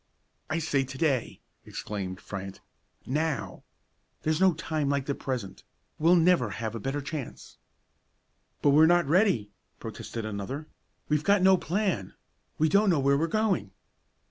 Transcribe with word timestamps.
"I 0.49 0.57
say 0.57 0.83
to 0.83 0.97
day!" 0.97 1.41
exclaimed 1.63 2.19
Fryant, 2.19 2.59
"now! 3.05 3.61
There's 4.23 4.41
no 4.41 4.55
time 4.55 4.89
like 4.89 5.05
the 5.05 5.13
present; 5.13 5.63
we'll 5.99 6.15
never 6.15 6.49
have 6.49 6.73
a 6.73 6.79
better 6.79 7.01
chance." 7.03 7.59
"But 8.63 8.71
we're 8.71 8.87
not 8.87 9.05
ready," 9.05 9.51
protested 9.79 10.25
another; 10.25 10.65
"we've 11.07 11.23
got 11.23 11.43
no 11.43 11.55
plan; 11.55 12.15
we 12.57 12.67
don't 12.67 12.89
know 12.89 12.99
where 12.99 13.15
we're 13.15 13.27
going!" 13.27 13.73